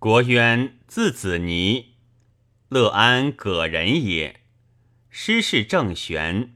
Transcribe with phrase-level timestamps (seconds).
[0.00, 1.94] 国渊，字子尼，
[2.68, 4.42] 乐安葛人也。
[5.10, 6.54] 师事郑玄，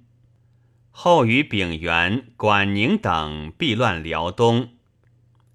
[0.93, 4.75] 后与丙原、管宁等避乱辽东，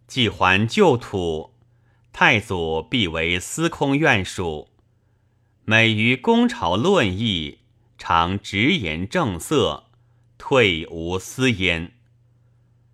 [0.06, 1.54] 既还旧土，
[2.12, 4.68] 太祖必为司空院属。
[5.64, 7.60] 每于公朝论议，
[7.98, 9.86] 常直言正色，
[10.38, 11.94] 退无私焉。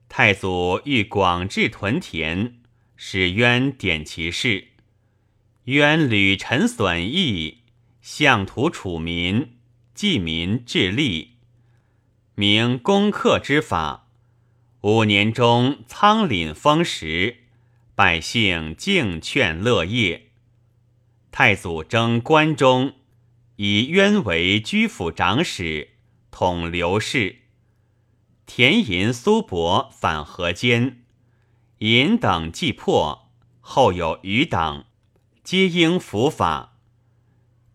[0.08, 2.60] 太祖欲广置屯田，
[2.96, 4.73] 使渊典其事。
[5.66, 7.60] 渊屡陈损益，
[8.02, 9.60] 向土楚民，
[9.94, 11.38] 济民治利，
[12.36, 14.10] 明攻克之法。
[14.82, 17.46] 五年中，仓廪丰实，
[17.96, 20.32] 百姓敬劝乐业。
[21.32, 22.96] 太祖征关中，
[23.56, 25.92] 以渊为居府长史，
[26.30, 27.38] 统刘氏。
[28.46, 31.06] 田银、苏伯反河间，
[31.78, 34.88] 银等既破，后有余党。
[35.44, 36.78] 皆应伏法，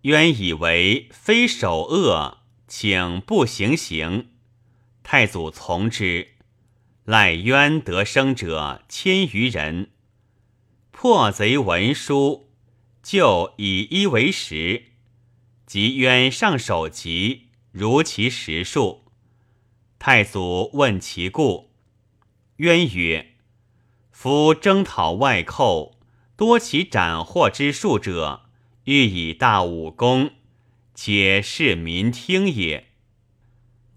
[0.03, 4.31] 渊以为非首恶，请不行刑。
[5.03, 6.29] 太祖从之，
[7.05, 9.91] 赖渊得生者千余人。
[10.93, 12.49] 破贼文书，
[13.03, 14.85] 就以一为十，
[15.67, 19.05] 即渊上首级，如其实数。
[19.99, 21.71] 太祖问其故，
[22.57, 23.35] 渊曰
[24.11, 25.97] ：“夫征讨外寇。”
[26.39, 28.49] 多其斩获之术者，
[28.85, 30.35] 欲以大武功，
[30.95, 32.93] 且是民听也。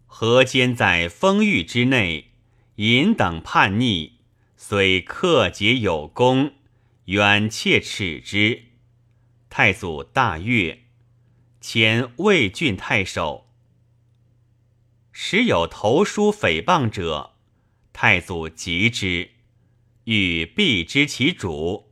[0.08, 2.31] 何间在封域之内，
[2.78, 4.14] 引等叛逆，
[4.58, 6.53] 虽克节有功，
[7.06, 8.64] 远切耻之。
[9.52, 10.86] 太祖大悦，
[11.59, 13.52] 迁魏郡太守。
[15.11, 17.36] 时有投书诽谤者，
[17.94, 19.30] 太祖急之，
[20.05, 21.91] 欲避之其主。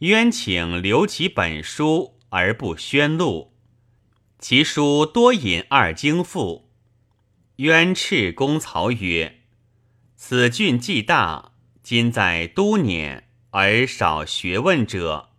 [0.00, 3.52] 渊请留其本书而不宣录，
[4.38, 6.70] 其书多引二经赋。
[7.56, 9.40] 渊斥公曹曰
[10.14, 11.50] ：“此郡既大，
[11.82, 15.30] 今在都辇而少学问者，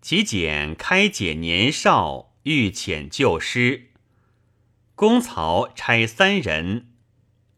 [0.00, 3.90] 其简开解年少，欲遣旧师。
[4.94, 6.94] 公曹差三人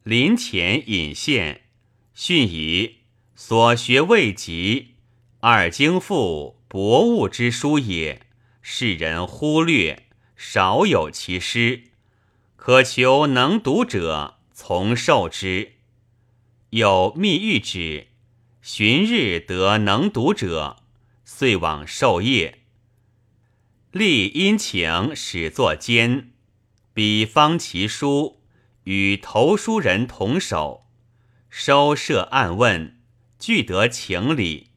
[0.02, 1.60] 临前引献，
[2.12, 2.96] 训以
[3.36, 4.94] 所学未及。”
[5.40, 8.22] 二经赋，博物之书也，
[8.60, 11.84] 世人忽略，少有其师。
[12.56, 15.74] 可求能读者，从授之。
[16.70, 18.08] 有密谕旨，
[18.62, 20.78] 旬日得能读者，
[21.24, 22.58] 遂往授业。
[23.92, 26.32] 立殷勤始作监，
[26.92, 28.40] 比方其书，
[28.82, 30.88] 与投书人同守，
[31.48, 32.98] 收设案问，
[33.38, 34.67] 俱得情理。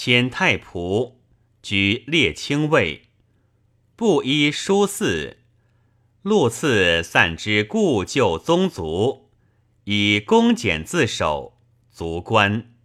[0.00, 1.14] 遣太仆，
[1.60, 3.08] 居列卿位，
[3.96, 5.38] 布衣书肆，
[6.22, 9.28] 禄赐散之故旧宗族，
[9.82, 11.58] 以公俭自守，
[11.90, 12.76] 足官。